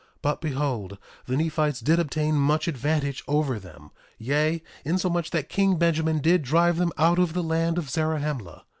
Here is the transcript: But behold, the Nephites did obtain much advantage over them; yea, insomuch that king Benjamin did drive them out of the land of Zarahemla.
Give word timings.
But 0.23 0.41
behold, 0.41 0.97
the 1.27 1.37
Nephites 1.37 1.79
did 1.79 1.99
obtain 1.99 2.33
much 2.33 2.67
advantage 2.67 3.23
over 3.27 3.59
them; 3.59 3.91
yea, 4.17 4.63
insomuch 4.83 5.29
that 5.29 5.47
king 5.47 5.75
Benjamin 5.75 6.17
did 6.21 6.41
drive 6.41 6.77
them 6.77 6.91
out 6.97 7.19
of 7.19 7.33
the 7.33 7.43
land 7.43 7.77
of 7.77 7.87
Zarahemla. 7.91 8.63